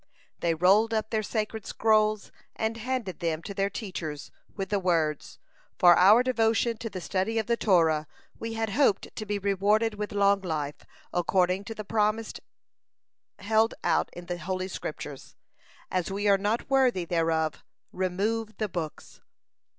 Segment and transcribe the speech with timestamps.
[0.39, 5.37] They rolled up their sacred scrolls, and handed them to their teachers with the words:
[5.77, 8.07] "For our devotion to the study of the Torah,
[8.39, 12.39] we had hoped to be rewarded with long life, according to the promised
[13.37, 15.35] held out in the Holy Scriptures.
[15.91, 19.21] As we are not worthy thereof, remove the books!"